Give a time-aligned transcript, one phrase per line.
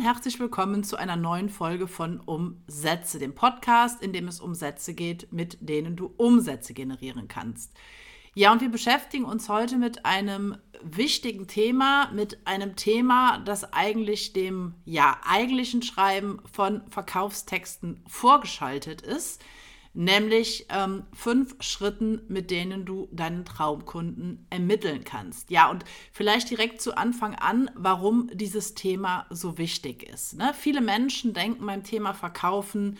[0.00, 4.54] und herzlich willkommen zu einer neuen Folge von Umsätze, dem Podcast, in dem es um
[4.54, 7.76] Sätze geht, mit denen du Umsätze generieren kannst.
[8.32, 14.32] Ja, und wir beschäftigen uns heute mit einem wichtigen Thema, mit einem Thema, das eigentlich
[14.32, 19.44] dem ja eigentlichen Schreiben von Verkaufstexten vorgeschaltet ist
[19.92, 25.50] nämlich ähm, fünf Schritten, mit denen du deinen Traumkunden ermitteln kannst.
[25.50, 30.36] Ja, und vielleicht direkt zu Anfang an, warum dieses Thema so wichtig ist.
[30.36, 30.52] Ne?
[30.56, 32.98] Viele Menschen denken beim Thema Verkaufen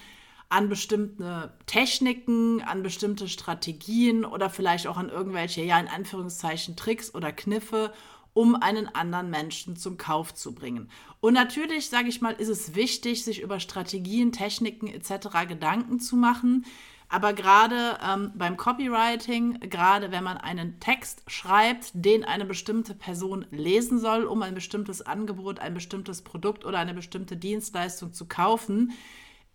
[0.48, 7.14] an bestimmte Techniken, an bestimmte Strategien oder vielleicht auch an irgendwelche, ja, in Anführungszeichen Tricks
[7.14, 7.92] oder Kniffe,
[8.32, 10.88] um einen anderen Menschen zum Kauf zu bringen.
[11.20, 15.46] Und natürlich, sage ich mal, ist es wichtig, sich über Strategien, Techniken etc.
[15.48, 16.64] Gedanken zu machen.
[17.12, 23.46] Aber gerade ähm, beim Copywriting, gerade wenn man einen Text schreibt, den eine bestimmte Person
[23.50, 28.92] lesen soll, um ein bestimmtes Angebot, ein bestimmtes Produkt oder eine bestimmte Dienstleistung zu kaufen,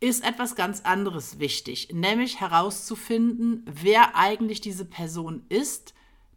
[0.02, 5.94] ist etwas ganz anderes wichtig, nämlich herauszufinden, wer eigentlich diese Person ist,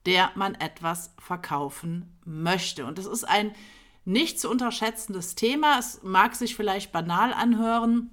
[0.07, 2.87] der man etwas verkaufen möchte.
[2.87, 3.53] Und das ist ein
[4.05, 5.79] nicht zu unterschätzendes Thema.
[5.79, 8.11] Es mag sich vielleicht banal anhören,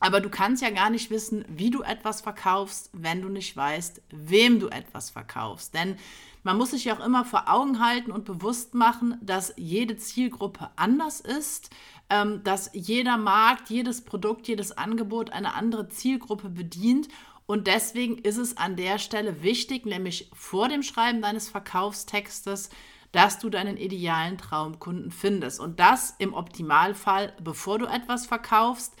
[0.00, 4.02] aber du kannst ja gar nicht wissen, wie du etwas verkaufst, wenn du nicht weißt,
[4.10, 5.74] wem du etwas verkaufst.
[5.74, 5.96] Denn
[6.44, 10.70] man muss sich ja auch immer vor Augen halten und bewusst machen, dass jede Zielgruppe
[10.76, 11.70] anders ist,
[12.10, 17.08] ähm, dass jeder Markt, jedes Produkt, jedes Angebot eine andere Zielgruppe bedient
[17.50, 22.68] und deswegen ist es an der Stelle wichtig, nämlich vor dem Schreiben deines Verkaufstextes,
[23.12, 25.60] dass du deinen idealen Traumkunden findest.
[25.60, 28.94] Und das im Optimalfall, bevor du etwas verkaufst.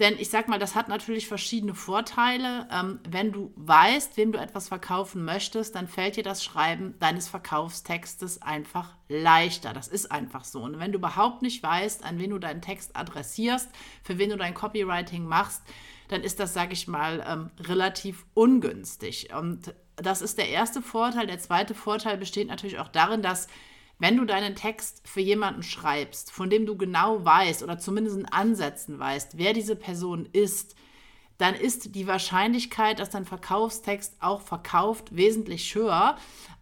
[0.00, 2.66] Denn ich sag mal, das hat natürlich verschiedene Vorteile.
[2.72, 7.28] Ähm, wenn du weißt, wem du etwas verkaufen möchtest, dann fällt dir das Schreiben deines
[7.28, 9.72] Verkaufstextes einfach leichter.
[9.72, 10.60] Das ist einfach so.
[10.62, 13.68] Und wenn du überhaupt nicht weißt, an wen du deinen Text adressierst,
[14.02, 15.62] für wen du dein Copywriting machst,
[16.08, 19.32] dann ist das, sage ich mal, ähm, relativ ungünstig.
[19.34, 21.26] Und das ist der erste Vorteil.
[21.26, 23.48] Der zweite Vorteil besteht natürlich auch darin, dass
[23.98, 28.26] wenn du deinen Text für jemanden schreibst, von dem du genau weißt oder zumindest in
[28.26, 30.74] Ansätzen weißt, wer diese Person ist,
[31.38, 36.16] dann ist die Wahrscheinlichkeit, dass dein Verkaufstext auch verkauft, wesentlich höher,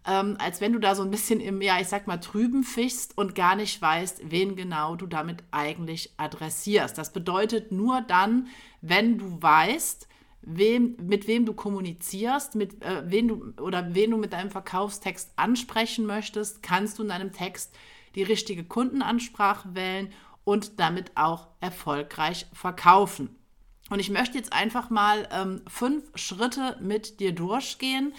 [0.07, 3.17] ähm, als wenn du da so ein bisschen im, ja, ich sag mal, Trüben fischst
[3.17, 6.97] und gar nicht weißt, wen genau du damit eigentlich adressierst.
[6.97, 8.47] Das bedeutet nur dann,
[8.81, 10.07] wenn du weißt,
[10.41, 15.31] wem, mit wem du kommunizierst, mit äh, wen du oder wen du mit deinem Verkaufstext
[15.35, 17.75] ansprechen möchtest, kannst du in deinem Text
[18.15, 20.11] die richtige Kundenansprache wählen
[20.43, 23.35] und damit auch erfolgreich verkaufen.
[23.89, 28.13] Und ich möchte jetzt einfach mal ähm, fünf Schritte mit dir durchgehen,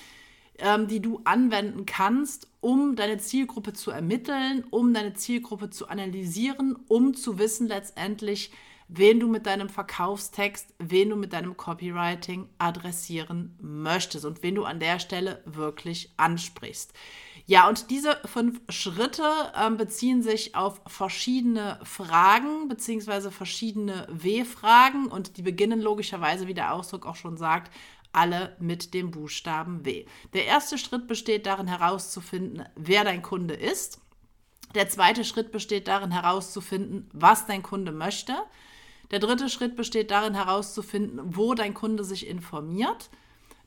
[0.59, 6.77] ähm, die du anwenden kannst, um deine Zielgruppe zu ermitteln, um deine Zielgruppe zu analysieren,
[6.89, 8.53] um zu wissen letztendlich,
[8.95, 14.65] wen du mit deinem Verkaufstext, wen du mit deinem Copywriting adressieren möchtest und wen du
[14.65, 16.93] an der Stelle wirklich ansprichst.
[17.47, 25.37] Ja, und diese fünf Schritte äh, beziehen sich auf verschiedene Fragen beziehungsweise verschiedene W-Fragen und
[25.39, 27.73] die beginnen logischerweise, wie der Ausdruck auch schon sagt,
[28.13, 30.05] alle mit dem Buchstaben W.
[30.35, 34.01] Der erste Schritt besteht darin herauszufinden, wer dein Kunde ist.
[34.75, 38.35] Der zweite Schritt besteht darin herauszufinden, was dein Kunde möchte.
[39.13, 43.11] Der dritte Schritt besteht darin herauszufinden, wo dein Kunde sich informiert.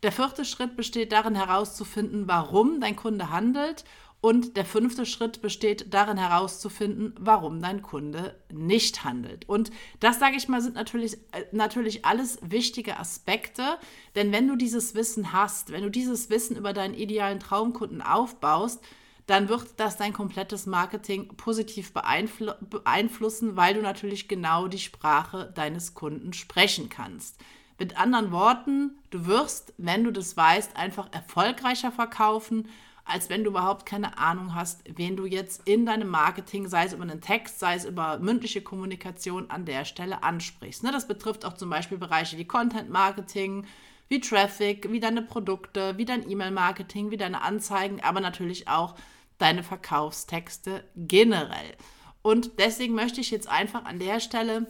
[0.03, 3.85] Der vierte Schritt besteht darin herauszufinden, warum dein Kunde handelt.
[4.21, 9.47] Und der fünfte Schritt besteht darin herauszufinden, warum dein Kunde nicht handelt.
[9.47, 9.69] Und
[9.99, 13.77] das, sage ich mal, sind natürlich, äh, natürlich alles wichtige Aspekte.
[14.15, 18.83] Denn wenn du dieses Wissen hast, wenn du dieses Wissen über deinen idealen Traumkunden aufbaust,
[19.27, 25.51] dann wird das dein komplettes Marketing positiv beeinflu beeinflussen, weil du natürlich genau die Sprache
[25.55, 27.37] deines Kunden sprechen kannst.
[27.79, 32.69] Mit anderen Worten, du wirst, wenn du das weißt, einfach erfolgreicher verkaufen,
[33.03, 36.93] als wenn du überhaupt keine Ahnung hast, wen du jetzt in deinem Marketing, sei es
[36.93, 40.83] über einen Text, sei es über mündliche Kommunikation an der Stelle ansprichst.
[40.83, 43.65] Ne, das betrifft auch zum Beispiel Bereiche wie Content Marketing,
[44.07, 48.95] wie Traffic, wie deine Produkte, wie dein E-Mail-Marketing, wie deine Anzeigen, aber natürlich auch
[49.37, 51.75] deine Verkaufstexte generell.
[52.21, 54.67] Und deswegen möchte ich jetzt einfach an der Stelle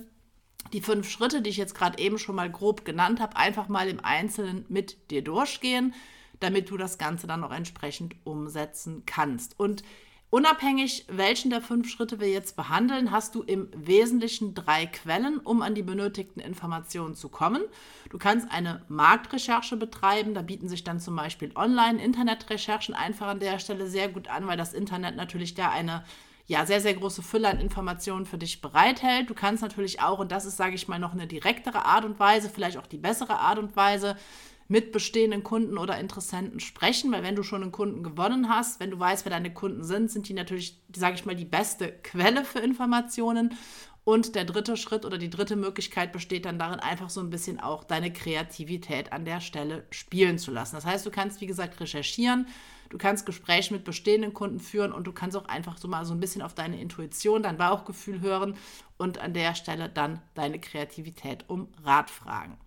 [0.73, 3.87] die fünf Schritte, die ich jetzt gerade eben schon mal grob genannt habe, einfach mal
[3.87, 5.93] im Einzelnen mit dir durchgehen,
[6.39, 9.59] damit du das Ganze dann auch entsprechend umsetzen kannst.
[9.59, 9.83] Und
[10.35, 15.61] Unabhängig, welchen der fünf Schritte wir jetzt behandeln, hast du im Wesentlichen drei Quellen, um
[15.61, 17.61] an die benötigten Informationen zu kommen.
[18.09, 23.59] Du kannst eine Marktrecherche betreiben, da bieten sich dann zum Beispiel Online-Internet-Recherchen einfach an der
[23.59, 26.03] Stelle sehr gut an, weil das Internet natürlich da eine
[26.47, 29.29] ja, sehr, sehr große Fülle an Informationen für dich bereithält.
[29.29, 32.19] Du kannst natürlich auch, und das ist, sage ich mal, noch eine direktere Art und
[32.19, 34.17] Weise, vielleicht auch die bessere Art und Weise,
[34.67, 38.91] mit bestehenden Kunden oder Interessenten sprechen, weil wenn du schon einen Kunden gewonnen hast, wenn
[38.91, 42.43] du weißt, wer deine Kunden sind, sind die natürlich, sage ich mal, die beste Quelle
[42.43, 43.55] für Informationen.
[44.03, 47.59] Und der dritte Schritt oder die dritte Möglichkeit besteht dann darin, einfach so ein bisschen
[47.59, 50.75] auch deine Kreativität an der Stelle spielen zu lassen.
[50.75, 52.47] Das heißt, du kannst, wie gesagt, recherchieren,
[52.89, 56.13] du kannst Gespräche mit bestehenden Kunden führen und du kannst auch einfach so mal so
[56.13, 58.55] ein bisschen auf deine Intuition, dein Bauchgefühl hören
[58.99, 62.59] und an der Stelle dann deine Kreativität um Rat fragen.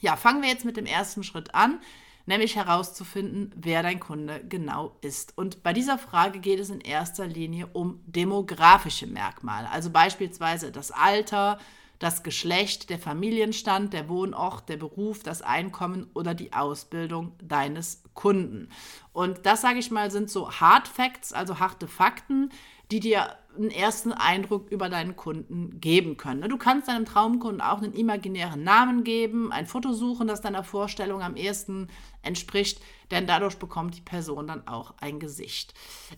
[0.00, 1.80] Ja, fangen wir jetzt mit dem ersten Schritt an,
[2.26, 5.36] nämlich herauszufinden, wer dein Kunde genau ist.
[5.36, 10.90] Und bei dieser Frage geht es in erster Linie um demografische Merkmale, also beispielsweise das
[10.90, 11.58] Alter,
[11.98, 18.68] das Geschlecht, der Familienstand, der Wohnort, der Beruf, das Einkommen oder die Ausbildung deines Kunden.
[19.12, 22.50] Und das, sage ich mal, sind so Hard Facts, also harte Fakten,
[22.92, 26.48] die dir einen ersten Eindruck über deinen Kunden geben können.
[26.48, 31.22] Du kannst deinem Traumkunden auch einen imaginären Namen geben, ein Foto suchen, das deiner Vorstellung
[31.22, 31.88] am ehesten
[32.22, 35.74] entspricht, denn dadurch bekommt die Person dann auch ein Gesicht.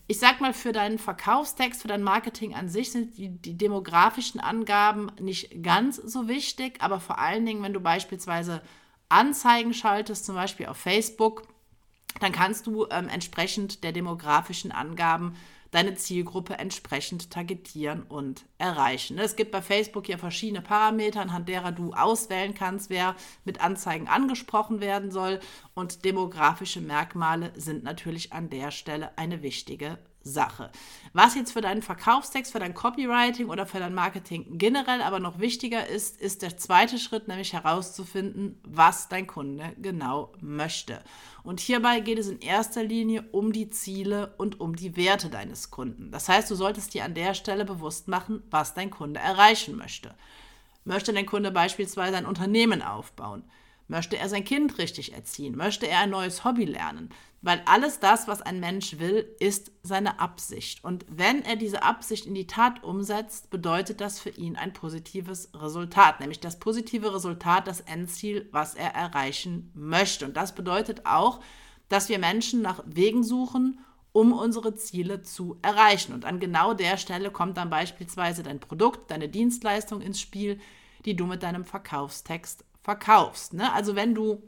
[0.07, 4.39] Ich sag mal, für deinen Verkaufstext, für dein Marketing an sich sind die, die demografischen
[4.39, 8.61] Angaben nicht ganz so wichtig, aber vor allen Dingen, wenn du beispielsweise
[9.09, 11.43] Anzeigen schaltest, zum Beispiel auf Facebook,
[12.19, 15.35] dann kannst du ähm, entsprechend der demografischen Angaben
[15.71, 19.17] deine Zielgruppe entsprechend targetieren und erreichen.
[19.17, 23.15] Es gibt bei Facebook ja verschiedene Parameter, anhand derer du auswählen kannst, wer
[23.45, 25.39] mit Anzeigen angesprochen werden soll.
[25.73, 30.71] Und demografische Merkmale sind natürlich an der Stelle eine wichtige Sache.
[31.13, 35.39] Was jetzt für deinen Verkaufstext, für dein Copywriting oder für dein Marketing generell aber noch
[35.39, 41.01] wichtiger ist, ist der zweite Schritt, nämlich herauszufinden, was dein Kunde genau möchte.
[41.43, 45.71] Und hierbei geht es in erster Linie um die Ziele und um die Werte deines
[45.71, 46.11] Kunden.
[46.11, 50.15] Das heißt, du solltest dir an der Stelle bewusst machen, was dein Kunde erreichen möchte.
[50.83, 53.43] Möchte dein Kunde beispielsweise ein Unternehmen aufbauen?
[53.87, 55.57] Möchte er sein Kind richtig erziehen?
[55.57, 57.09] Möchte er ein neues Hobby lernen?
[57.43, 60.83] Weil alles das, was ein Mensch will, ist seine Absicht.
[60.83, 65.49] Und wenn er diese Absicht in die Tat umsetzt, bedeutet das für ihn ein positives
[65.55, 70.25] Resultat, nämlich das positive Resultat, das Endziel, was er erreichen möchte.
[70.25, 71.39] Und das bedeutet auch,
[71.89, 73.79] dass wir Menschen nach Wegen suchen,
[74.13, 76.13] um unsere Ziele zu erreichen.
[76.13, 80.59] Und an genau der Stelle kommt dann beispielsweise dein Produkt, deine Dienstleistung ins Spiel,
[81.05, 83.53] die du mit deinem Verkaufstext verkaufst.
[83.53, 83.71] Ne?
[83.73, 84.43] Also wenn du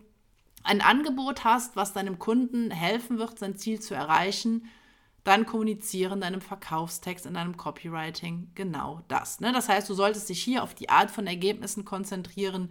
[0.63, 4.65] ein Angebot hast, was deinem Kunden helfen wird, sein Ziel zu erreichen,
[5.24, 9.39] dann kommuniziere in deinem Verkaufstext, in deinem Copywriting genau das.
[9.39, 9.54] Ne?
[9.54, 12.69] Das heißt, du solltest dich hier auf die Art von Ergebnissen konzentrieren,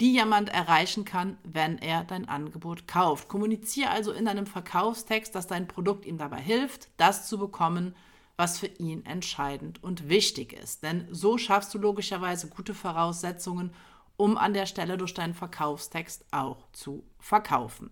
[0.00, 3.28] die jemand erreichen kann, wenn er dein Angebot kauft.
[3.28, 7.94] Kommuniziere also in deinem Verkaufstext, dass dein Produkt ihm dabei hilft, das zu bekommen,
[8.36, 10.82] was für ihn entscheidend und wichtig ist.
[10.82, 13.72] Denn so schaffst du logischerweise gute Voraussetzungen,
[14.16, 17.90] um an der Stelle durch deinen Verkaufstext auch zu verkaufen.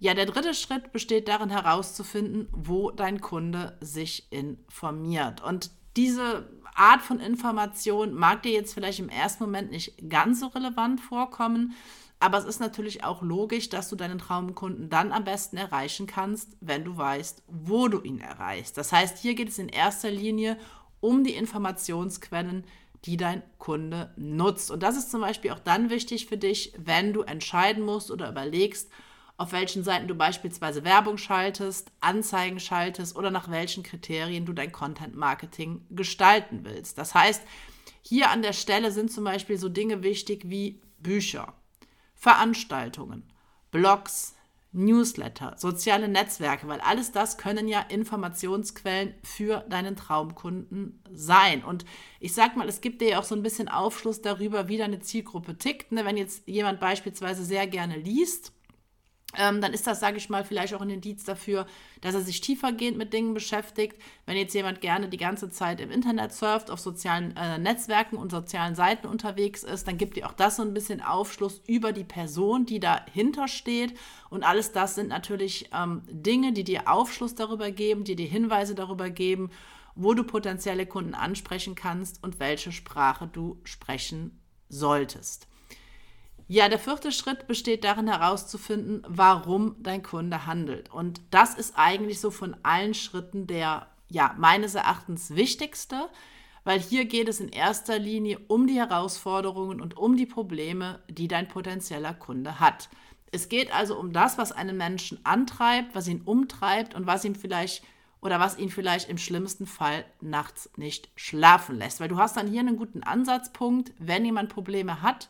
[0.00, 5.42] Ja, der dritte Schritt besteht darin herauszufinden, wo dein Kunde sich informiert.
[5.42, 10.46] Und diese Art von Information mag dir jetzt vielleicht im ersten Moment nicht ganz so
[10.46, 11.74] relevant vorkommen,
[12.20, 16.56] aber es ist natürlich auch logisch, dass du deinen Traumkunden dann am besten erreichen kannst,
[16.60, 18.76] wenn du weißt, wo du ihn erreichst.
[18.76, 20.58] Das heißt, hier geht es in erster Linie
[21.00, 22.64] um die Informationsquellen,
[23.08, 24.70] die dein Kunde nutzt.
[24.70, 28.28] Und das ist zum Beispiel auch dann wichtig für dich, wenn du entscheiden musst oder
[28.28, 28.90] überlegst,
[29.38, 34.72] auf welchen Seiten du beispielsweise Werbung schaltest, Anzeigen schaltest oder nach welchen Kriterien du dein
[34.72, 36.98] Content Marketing gestalten willst.
[36.98, 37.42] Das heißt,
[38.02, 41.54] hier an der Stelle sind zum Beispiel so Dinge wichtig wie Bücher,
[42.14, 43.22] Veranstaltungen,
[43.70, 44.34] Blogs,
[44.72, 51.64] Newsletter, soziale Netzwerke, weil alles das können ja Informationsquellen für deinen Traumkunden sein.
[51.64, 51.86] Und
[52.20, 55.00] ich sag mal, es gibt dir ja auch so ein bisschen Aufschluss darüber, wie deine
[55.00, 55.92] Zielgruppe tickt.
[55.92, 56.04] Ne?
[56.04, 58.52] Wenn jetzt jemand beispielsweise sehr gerne liest,
[59.36, 61.66] ähm, dann ist das, sage ich mal, vielleicht auch ein Indiz dafür,
[62.00, 64.00] dass er sich tiefergehend mit Dingen beschäftigt.
[64.24, 68.30] Wenn jetzt jemand gerne die ganze Zeit im Internet surft, auf sozialen äh, Netzwerken und
[68.30, 72.04] sozialen Seiten unterwegs ist, dann gibt dir auch das so ein bisschen Aufschluss über die
[72.04, 73.98] Person, die dahinter steht.
[74.30, 78.74] Und alles das sind natürlich ähm, Dinge, die dir Aufschluss darüber geben, die dir Hinweise
[78.74, 79.50] darüber geben,
[79.94, 85.47] wo du potenzielle Kunden ansprechen kannst und welche Sprache du sprechen solltest.
[86.50, 90.90] Ja, der vierte Schritt besteht darin herauszufinden, warum dein Kunde handelt.
[90.90, 96.08] Und das ist eigentlich so von allen Schritten der, ja, meines Erachtens wichtigste,
[96.64, 101.28] weil hier geht es in erster Linie um die Herausforderungen und um die Probleme, die
[101.28, 102.88] dein potenzieller Kunde hat.
[103.30, 107.34] Es geht also um das, was einen Menschen antreibt, was ihn umtreibt und was ihm
[107.34, 107.84] vielleicht
[108.22, 112.00] oder was ihn vielleicht im schlimmsten Fall nachts nicht schlafen lässt.
[112.00, 115.28] Weil du hast dann hier einen guten Ansatzpunkt, wenn jemand Probleme hat,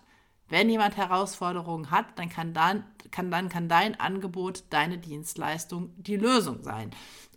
[0.49, 6.17] wenn jemand Herausforderungen hat, dann kann, dann, kann, dann kann dein Angebot, deine Dienstleistung die
[6.17, 6.90] Lösung sein.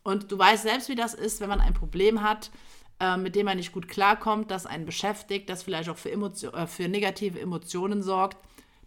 [0.04, 2.52] Und du weißt selbst, wie das ist, wenn man ein Problem hat,
[3.00, 6.54] äh, mit dem man nicht gut klarkommt, das einen beschäftigt, das vielleicht auch für, Emotion,
[6.54, 8.38] äh, für negative Emotionen sorgt,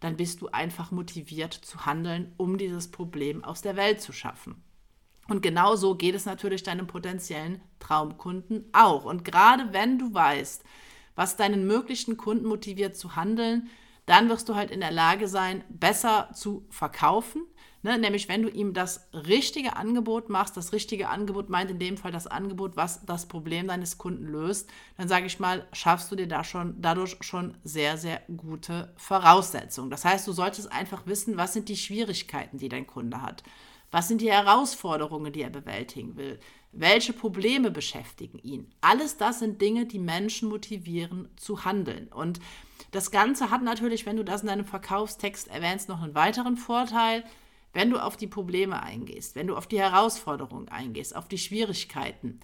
[0.00, 4.62] dann bist du einfach motiviert zu handeln, um dieses Problem aus der Welt zu schaffen.
[5.28, 9.04] Und genau so geht es natürlich deinem potenziellen Traumkunden auch.
[9.04, 10.62] Und gerade wenn du weißt,
[11.14, 13.71] was deinen möglichen Kunden motiviert zu handeln,
[14.06, 17.42] dann wirst du halt in der Lage sein, besser zu verkaufen.
[17.82, 17.99] Ne?
[17.99, 22.12] Nämlich, wenn du ihm das richtige Angebot machst, das richtige Angebot meint in dem Fall
[22.12, 26.28] das Angebot, was das Problem deines Kunden löst, dann sage ich mal, schaffst du dir
[26.28, 29.90] da schon dadurch schon sehr, sehr gute Voraussetzungen.
[29.90, 33.42] Das heißt, du solltest einfach wissen, was sind die Schwierigkeiten, die dein Kunde hat.
[33.90, 36.40] Was sind die Herausforderungen, die er bewältigen will?
[36.73, 38.73] Welche Probleme beschäftigen ihn?
[38.80, 42.08] Alles das sind Dinge, die Menschen motivieren zu handeln.
[42.08, 42.40] Und
[42.90, 47.25] das Ganze hat natürlich, wenn du das in deinem Verkaufstext erwähnst, noch einen weiteren Vorteil.
[47.73, 52.38] Wenn du auf die Probleme eingehst, wenn du auf die Herausforderungen eingehst, auf die Schwierigkeiten,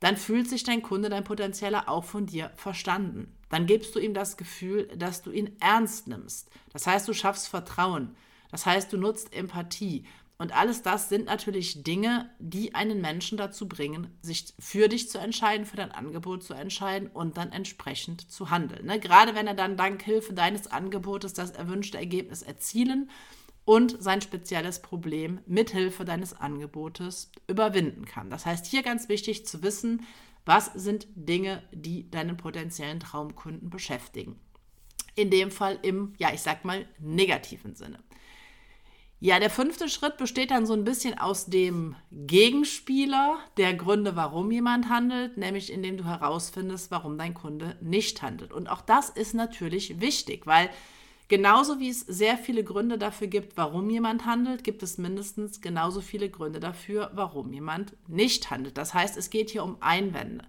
[0.00, 3.34] dann fühlt sich dein Kunde, dein Potenzieller auch von dir verstanden.
[3.48, 6.50] Dann gibst du ihm das Gefühl, dass du ihn ernst nimmst.
[6.72, 8.14] Das heißt, du schaffst Vertrauen.
[8.50, 10.04] Das heißt, du nutzt Empathie.
[10.38, 15.18] Und alles das sind natürlich Dinge, die einen Menschen dazu bringen, sich für dich zu
[15.18, 18.84] entscheiden, für dein Angebot zu entscheiden und dann entsprechend zu handeln.
[18.84, 19.00] Ne?
[19.00, 23.10] Gerade wenn er dann dank Hilfe deines Angebotes das erwünschte Ergebnis erzielen
[23.64, 28.28] und sein spezielles Problem mithilfe deines Angebotes überwinden kann.
[28.28, 30.06] Das heißt, hier ganz wichtig zu wissen,
[30.44, 34.38] was sind Dinge, die deinen potenziellen Traumkunden beschäftigen.
[35.16, 37.98] In dem Fall im, ja, ich sag mal, negativen Sinne.
[39.18, 44.50] Ja, der fünfte Schritt besteht dann so ein bisschen aus dem Gegenspieler der Gründe, warum
[44.50, 48.52] jemand handelt, nämlich indem du herausfindest, warum dein Kunde nicht handelt.
[48.52, 50.68] Und auch das ist natürlich wichtig, weil
[51.28, 56.02] genauso wie es sehr viele Gründe dafür gibt, warum jemand handelt, gibt es mindestens genauso
[56.02, 58.76] viele Gründe dafür, warum jemand nicht handelt.
[58.76, 60.44] Das heißt, es geht hier um Einwände.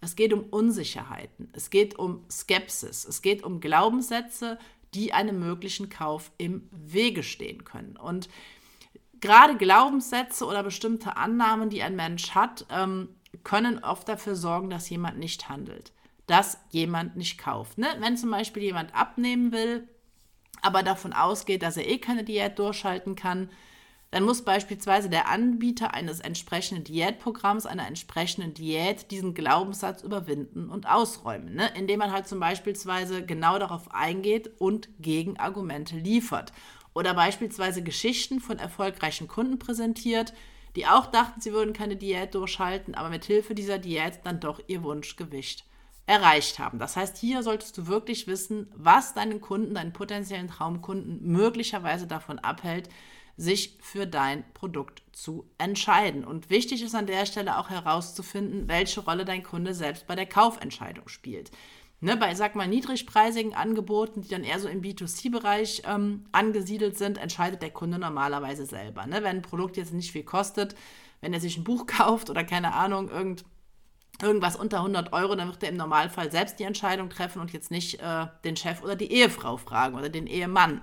[0.00, 4.58] Es geht um Unsicherheiten, es geht um Skepsis, es geht um Glaubenssätze,
[4.94, 7.96] die einem möglichen Kauf im Wege stehen können.
[7.96, 8.28] Und
[9.20, 13.08] gerade Glaubenssätze oder bestimmte Annahmen, die ein Mensch hat, ähm,
[13.44, 15.92] können oft dafür sorgen, dass jemand nicht handelt,
[16.26, 17.78] dass jemand nicht kauft.
[17.78, 17.88] Ne?
[17.98, 19.88] Wenn zum Beispiel jemand abnehmen will,
[20.62, 23.50] aber davon ausgeht, dass er eh keine Diät durchhalten kann,
[24.10, 30.88] dann muss beispielsweise der Anbieter eines entsprechenden Diätprogramms, einer entsprechenden Diät, diesen Glaubenssatz überwinden und
[30.88, 31.70] ausräumen, ne?
[31.76, 32.74] indem man halt zum Beispiel
[33.26, 36.52] genau darauf eingeht und Gegenargumente liefert.
[36.94, 40.32] Oder beispielsweise Geschichten von erfolgreichen Kunden präsentiert,
[40.76, 44.60] die auch dachten, sie würden keine Diät durchhalten, aber mit Hilfe dieser Diät dann doch
[44.66, 45.64] ihr Wunschgewicht
[46.06, 46.78] erreicht haben.
[46.78, 52.38] Das heißt, hier solltest du wirklich wissen, was deinen Kunden, deinen potenziellen Traumkunden möglicherweise davon
[52.38, 52.88] abhält,
[53.36, 56.24] sich für dein Produkt zu entscheiden.
[56.24, 60.26] Und wichtig ist an der Stelle auch herauszufinden, welche Rolle dein Kunde selbst bei der
[60.26, 61.50] Kaufentscheidung spielt.
[62.00, 67.16] Ne, bei, sag mal, niedrigpreisigen Angeboten, die dann eher so im B2C-Bereich ähm, angesiedelt sind,
[67.16, 69.06] entscheidet der Kunde normalerweise selber.
[69.06, 69.16] Ne?
[69.16, 70.74] Wenn ein Produkt jetzt nicht viel kostet,
[71.22, 73.46] wenn er sich ein Buch kauft oder keine Ahnung, irgend,
[74.20, 77.70] irgendwas unter 100 Euro, dann wird er im Normalfall selbst die Entscheidung treffen und jetzt
[77.70, 80.82] nicht äh, den Chef oder die Ehefrau fragen oder den Ehemann.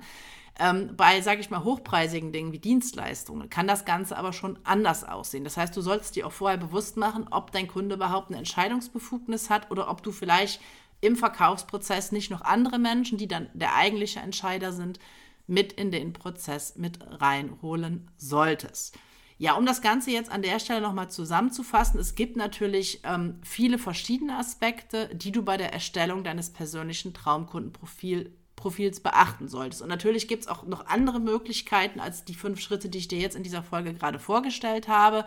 [0.60, 5.04] Ähm, bei, sage ich mal, hochpreisigen Dingen wie Dienstleistungen kann das Ganze aber schon anders
[5.04, 5.44] aussehen.
[5.44, 9.50] Das heißt, du solltest dir auch vorher bewusst machen, ob dein Kunde überhaupt eine Entscheidungsbefugnis
[9.50, 10.62] hat oder ob du vielleicht
[11.02, 15.00] im Verkaufsprozess nicht noch andere Menschen, die dann der eigentliche Entscheider sind,
[15.48, 18.98] mit in den Prozess mit reinholen solltest.
[19.38, 23.78] Ja, um das Ganze jetzt an der Stelle nochmal zusammenzufassen, es gibt natürlich ähm, viele
[23.78, 28.30] verschiedene Aspekte, die du bei der Erstellung deines persönlichen Traumkundenprofils
[28.64, 29.82] Profils beachten solltest.
[29.82, 33.20] Und natürlich gibt es auch noch andere Möglichkeiten als die fünf Schritte, die ich dir
[33.20, 35.26] jetzt in dieser Folge gerade vorgestellt habe.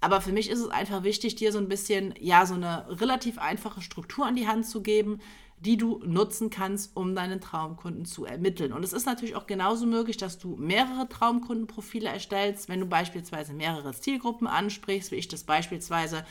[0.00, 3.38] Aber für mich ist es einfach wichtig, dir so ein bisschen, ja, so eine relativ
[3.38, 5.20] einfache Struktur an die Hand zu geben,
[5.60, 8.72] die du nutzen kannst, um deinen Traumkunden zu ermitteln.
[8.72, 13.54] Und es ist natürlich auch genauso möglich, dass du mehrere Traumkundenprofile erstellst, wenn du beispielsweise
[13.54, 16.26] mehrere Zielgruppen ansprichst, wie ich das beispielsweise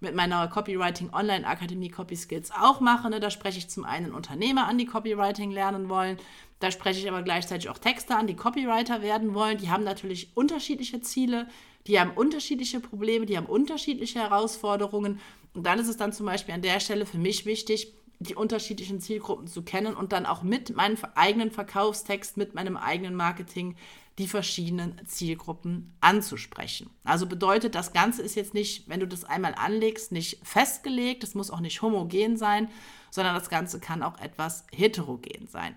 [0.00, 3.10] mit meiner Copywriting Online Akademie Copy Skills auch mache.
[3.10, 3.20] Ne?
[3.20, 6.18] Da spreche ich zum einen Unternehmer an, die Copywriting lernen wollen.
[6.60, 9.58] Da spreche ich aber gleichzeitig auch Texter an, die Copywriter werden wollen.
[9.58, 11.46] Die haben natürlich unterschiedliche Ziele,
[11.86, 15.20] die haben unterschiedliche Probleme, die haben unterschiedliche Herausforderungen.
[15.54, 19.00] Und dann ist es dann zum Beispiel an der Stelle für mich wichtig, die unterschiedlichen
[19.00, 23.76] Zielgruppen zu kennen und dann auch mit meinem eigenen Verkaufstext, mit meinem eigenen Marketing
[24.18, 26.90] die verschiedenen Zielgruppen anzusprechen.
[27.04, 31.36] Also bedeutet, das Ganze ist jetzt nicht, wenn du das einmal anlegst, nicht festgelegt, es
[31.36, 32.68] muss auch nicht homogen sein,
[33.10, 35.76] sondern das Ganze kann auch etwas heterogen sein.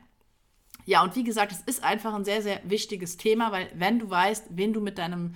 [0.86, 4.10] Ja, und wie gesagt, es ist einfach ein sehr, sehr wichtiges Thema, weil wenn du
[4.10, 5.36] weißt, wen du mit deinem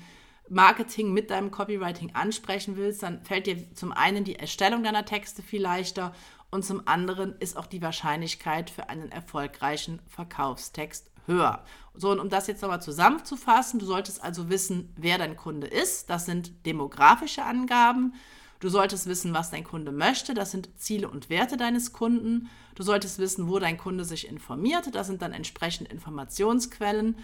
[0.49, 5.41] Marketing, mit deinem Copywriting ansprechen willst, dann fällt dir zum einen die Erstellung deiner Texte
[5.41, 6.13] viel leichter
[6.55, 11.63] und zum anderen ist auch die Wahrscheinlichkeit für einen erfolgreichen Verkaufstext höher.
[11.93, 16.09] So, und um das jetzt nochmal zusammenzufassen, du solltest also wissen, wer dein Kunde ist.
[16.09, 18.13] Das sind demografische Angaben.
[18.59, 20.33] Du solltest wissen, was dein Kunde möchte.
[20.33, 22.49] Das sind Ziele und Werte deines Kunden.
[22.73, 24.95] Du solltest wissen, wo dein Kunde sich informiert.
[24.95, 27.17] Das sind dann entsprechend Informationsquellen.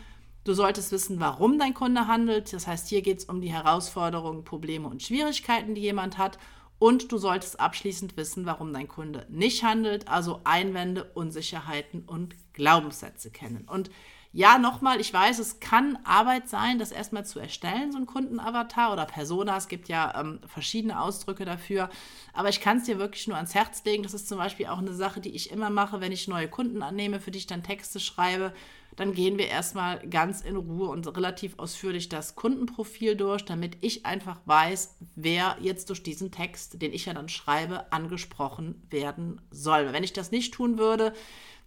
[0.44, 2.52] Du solltest wissen, warum dein Kunde handelt.
[2.52, 6.38] Das heißt, hier geht es um die Herausforderungen, Probleme und Schwierigkeiten, die jemand hat.
[6.82, 13.30] Und du solltest abschließend wissen, warum dein Kunde nicht handelt, also Einwände, Unsicherheiten und Glaubenssätze
[13.30, 13.68] kennen.
[13.70, 13.92] Und
[14.34, 18.92] ja, nochmal, ich weiß, es kann Arbeit sein, das erstmal zu erstellen, so ein Kundenavatar
[18.94, 19.58] oder Persona.
[19.58, 21.88] Es gibt ja ähm, verschiedene Ausdrücke dafür.
[22.34, 24.02] Aber ich kann es dir wirklich nur ans Herz legen.
[24.02, 26.82] Das ist zum Beispiel auch eine Sache, die ich immer mache, wenn ich neue Kunden
[26.82, 28.54] annehme, für die ich dann Texte schreibe
[28.96, 34.06] dann gehen wir erstmal ganz in Ruhe und relativ ausführlich das Kundenprofil durch, damit ich
[34.06, 39.94] einfach weiß, wer jetzt durch diesen Text, den ich ja dann schreibe, angesprochen werden soll.
[39.94, 41.14] Wenn ich das nicht tun würde,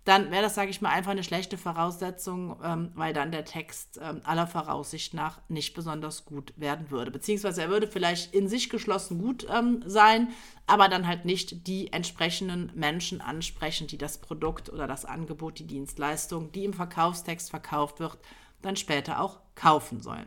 [0.05, 3.99] dann wäre das, sage ich mal, einfach eine schlechte Voraussetzung, ähm, weil dann der Text
[4.03, 7.11] ähm, aller Voraussicht nach nicht besonders gut werden würde.
[7.11, 10.29] Beziehungsweise er würde vielleicht in sich geschlossen gut ähm, sein,
[10.67, 15.67] aber dann halt nicht die entsprechenden Menschen ansprechen, die das Produkt oder das Angebot, die
[15.67, 18.19] Dienstleistung, die im Verkaufstext verkauft wird,
[18.61, 20.27] dann später auch kaufen sollen.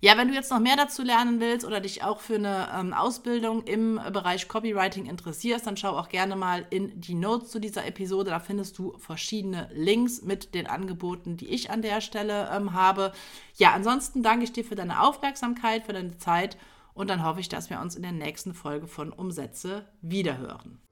[0.00, 2.92] Ja, wenn du jetzt noch mehr dazu lernen willst oder dich auch für eine ähm,
[2.92, 7.86] Ausbildung im Bereich Copywriting interessierst, dann schau auch gerne mal in die Notes zu dieser
[7.86, 8.30] Episode.
[8.30, 13.12] Da findest du verschiedene Links mit den Angeboten, die ich an der Stelle ähm, habe.
[13.56, 16.58] Ja, ansonsten danke ich dir für deine Aufmerksamkeit, für deine Zeit
[16.92, 20.83] und dann hoffe ich, dass wir uns in der nächsten Folge von Umsätze wiederhören.